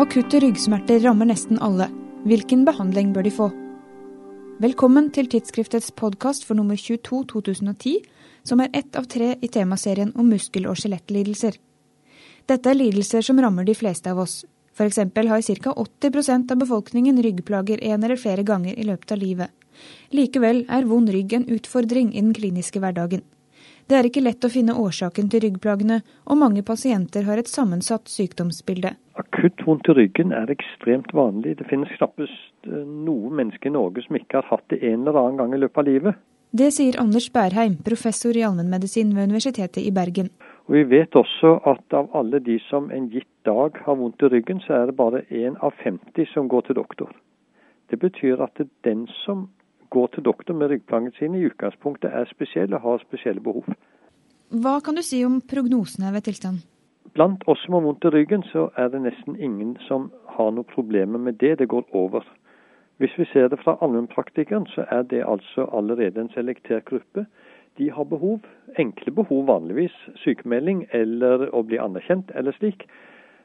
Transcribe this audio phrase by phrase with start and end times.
[0.00, 1.90] Akutte ryggsmerter rammer nesten alle.
[2.24, 3.48] Hvilken behandling bør de få?
[4.64, 7.98] Velkommen til tidsskriftets podkast for nummer 22 2010,
[8.48, 11.58] som er ett av tre i temaserien om muskel- og skjelettlidelser.
[12.48, 14.38] Dette er lidelser som rammer de fleste av oss.
[14.72, 15.02] F.eks.
[15.02, 15.74] har ca.
[15.76, 19.52] 80% av befolkningen ryggplager en eller flere ganger i løpet av livet.
[20.16, 23.20] Likevel er vond rygg en utfordring i den kliniske hverdagen.
[23.90, 25.96] Det er ikke lett å finne årsaken til ryggplagene,
[26.30, 28.92] og mange pasienter har et sammensatt sykdomsbilde.
[29.18, 31.56] Akutt vondt i ryggen er ekstremt vanlig.
[31.58, 35.18] Det finnes knappest eh, noe menneske i Norge som ikke har hatt det en eller
[35.18, 36.22] annen gang i løpet av livet.
[36.54, 40.30] Det sier Anders Bærheim, professor i allmennmedisin ved Universitetet i Bergen.
[40.70, 44.30] Og Vi vet også at av alle de som en gitt dag har vondt i
[44.30, 47.10] ryggen, så er det bare én av 50 som går til doktor.
[47.90, 49.48] Det betyr at det den som
[49.90, 53.66] går til doktor med ryggplagene sine, i utgangspunktet er spesielle og har spesielle behov.
[54.50, 56.62] Hva kan du si om prognosene ved tilstand?
[57.14, 60.68] Blant oss som har vondt i ryggen, så er det nesten ingen som har noen
[60.74, 61.58] problemer med det.
[61.58, 62.26] Det går over.
[63.02, 67.26] Hvis vi ser det fra allmennpraktikeren, så er det altså allerede en selektert gruppe.
[67.78, 68.40] De har behov,
[68.78, 72.84] enkle behov vanligvis, sykemelding eller å bli anerkjent eller slik.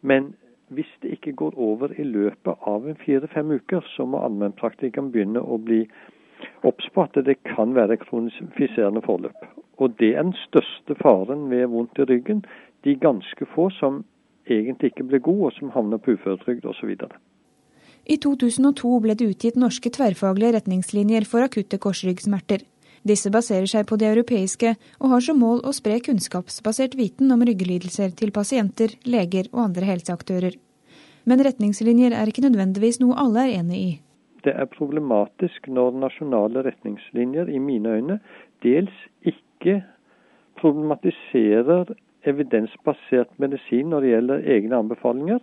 [0.00, 0.34] Men
[0.70, 5.42] hvis det ikke går over i løpet av en fire-fem uker, så må allmennpraktikeren begynne
[5.42, 5.82] å bli
[6.62, 9.46] obs på at det kan være kronifiserende forløp.
[9.80, 12.44] Og det er den største faren ved vondt i ryggen.
[12.84, 14.04] De ganske få som
[14.50, 16.96] egentlig ikke blir gode, og som havner på uføretrygd osv.
[18.10, 22.64] I 2002 ble det utgitt norske tverrfaglige retningslinjer for akutte korsryggsmerter.
[23.06, 27.44] Disse baserer seg på de europeiske, og har som mål å spre kunnskapsbasert viten om
[27.46, 30.58] ryggelidelser til pasienter, leger og andre helseaktører.
[31.24, 33.90] Men retningslinjer er ikke nødvendigvis noe alle er enig i
[34.44, 38.18] det er problematisk når nasjonale retningslinjer, i mine øyne,
[38.62, 39.80] dels ikke
[40.60, 41.94] problematiserer
[42.28, 45.38] evidensbasert medisin når det gjelder egne anbefalinger,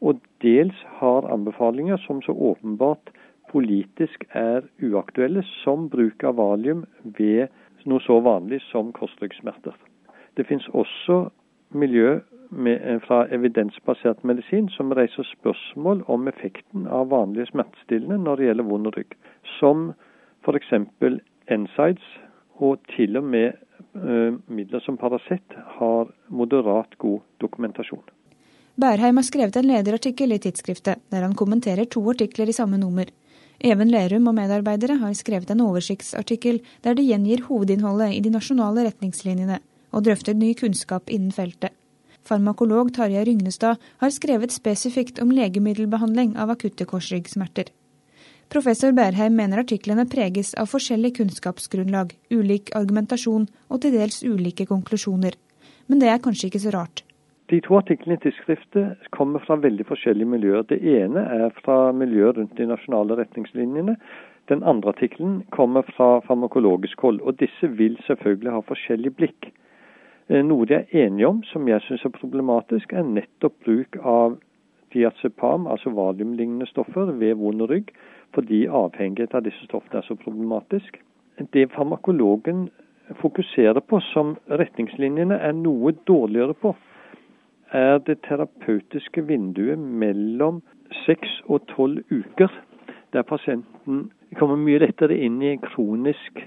[0.00, 3.12] og dels har anbefalinger som så åpenbart
[3.52, 7.46] politisk er uaktuelle, som bruk av valium ved
[7.84, 9.74] noe så vanlig som kostryggsmerter.
[10.36, 11.28] Det finnes også
[11.76, 12.18] miljø
[12.66, 18.68] eh, fra evidensbasert medisin som reiser spørsmål om effekten av vanlige smertestillende når det gjelder
[18.70, 19.16] vond rygg.
[19.58, 19.92] Som
[20.44, 20.72] f.eks.
[21.50, 22.10] NSIDES
[22.64, 23.56] og til og med
[23.98, 28.04] uh, midler som Paracet har moderat god dokumentasjon.
[28.80, 33.10] Bærheim har skrevet en lederartikkel i tidsskriftet, der han kommenterer to artikler i samme nummer.
[33.60, 38.88] Even Lerum og medarbeidere har skrevet en oversiktsartikkel der de gjengir hovedinnholdet i de nasjonale
[38.88, 39.60] retningslinjene,
[39.94, 41.70] og drøfter ny kunnskap innen feltet.
[42.24, 47.68] Farmakolog Tarjei Rygnestad har skrevet spesifikt om legemiddelbehandling av akutte korsryggsmerter.
[48.48, 55.36] Professor Bærheim mener artiklene preges av forskjellig kunnskapsgrunnlag, ulik argumentasjon og til dels ulike konklusjoner.
[55.88, 57.02] Men det er kanskje ikke så rart.
[57.52, 60.64] De to artiklene i tidsskriftet kommer fra veldig forskjellige miljøer.
[60.64, 63.98] Det ene er fra miljøet rundt de nasjonale retningslinjene.
[64.48, 67.20] Den andre artikkelen kommer fra farmakologisk hold.
[67.20, 69.50] Og disse vil selvfølgelig ha forskjellig blikk.
[70.28, 74.38] Eh, noe de er enige om, som jeg syns er problematisk, er nettopp bruk av
[74.94, 77.90] diazepam, altså valiumlignende stoffer, ved vond rygg,
[78.34, 80.96] fordi avhengighet av disse stoffene er så problematisk.
[81.52, 82.68] Det farmakologen
[83.20, 86.74] fokuserer på, som retningslinjene er noe dårligere på,
[87.74, 90.62] er det terapeutiske vinduet mellom
[91.04, 92.52] seks og tolv uker,
[93.12, 94.08] der pasienten
[94.38, 96.44] kommer mye lettere inn i en kronisk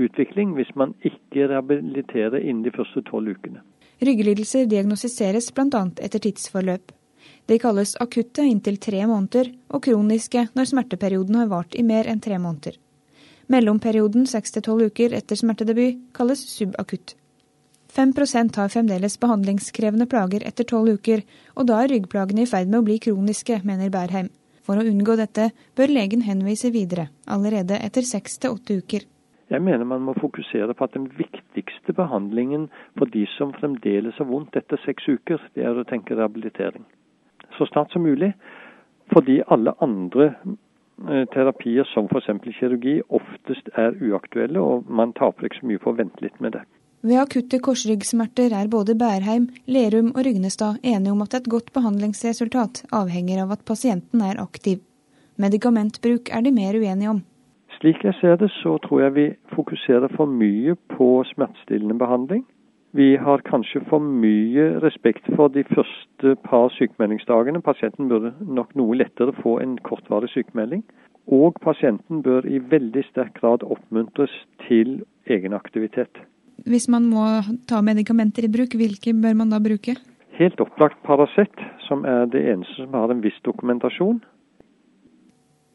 [0.00, 3.62] utvikling hvis man ikke rehabiliterer innen de første tolv ukene.
[4.04, 5.82] Ryggelidelser diagnostiseres bl.a.
[6.02, 6.92] etter tidsforløp.
[7.48, 12.22] De kalles akutte inntil tre måneder, og kroniske når smerteperioden har vart i mer enn
[12.24, 12.78] tre måneder.
[13.52, 17.14] Mellomperioden seks til tolv uker etter smertedebut kalles subakutt.
[17.94, 21.22] 5% har fremdeles behandlingskrevende plager etter tolv uker,
[21.54, 24.32] og da er ryggplagene i ferd med å bli kroniske, mener Bærheim.
[24.64, 29.04] For å unngå dette bør legen henvise videre, allerede etter seks til åtte uker.
[29.52, 34.28] Jeg mener man må fokusere på at den viktigste behandlingen for de som fremdeles har
[34.30, 36.84] vondt etter seks uker, det er å tenke rehabilitering.
[37.58, 38.32] Så snart som mulig.
[39.12, 42.30] Fordi alle andre eh, terapier, som f.eks.
[42.56, 46.56] kirurgi, oftest er uaktuelle, og man taper ikke så mye på å vente litt med
[46.56, 46.64] det.
[47.04, 52.86] Ved akutte korsryggsmerter er både Bærheim, Lerum og Rygnestad enige om at et godt behandlingsresultat
[52.96, 54.80] avhenger av at pasienten er aktiv.
[55.36, 57.20] Medikamentbruk er de mer uenige om.
[57.84, 62.46] Slik jeg ser det, så tror jeg vi fokuserer for mye på smertestillende behandling.
[62.96, 67.60] Vi har kanskje for mye respekt for de første par sykemeldingsdagene.
[67.60, 70.80] Pasienten burde nok noe lettere få en kortvarig sykemelding.
[71.28, 74.32] Og pasienten bør i veldig sterk grad oppmuntres
[74.64, 76.24] til egenaktivitet.
[76.64, 77.28] Hvis man må
[77.68, 79.98] ta medikamenter i bruk, hvilke bør man da bruke?
[80.38, 84.20] helt opplagt Paracet, som er det eneste som har en viss dokumentasjon.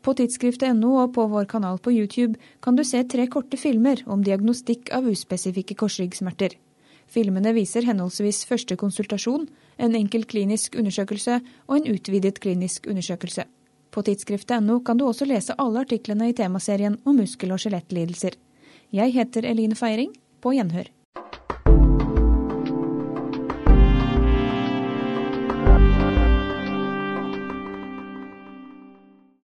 [0.09, 4.23] På tidsskriftet.no og på vår kanal på YouTube kan du se tre korte filmer om
[4.25, 6.56] diagnostikk av uspesifikke korsryggsmerter.
[7.06, 9.45] Filmene viser henholdsvis første konsultasjon,
[9.77, 13.45] en enkel klinisk undersøkelse og en utvidet klinisk undersøkelse.
[13.94, 18.33] På tidsskriftet.no kan du også lese alle artiklene i temaserien om muskel- og skjelettlidelser.
[18.89, 20.15] Jeg heter Eline Feiring.
[20.41, 20.89] På gjenhør.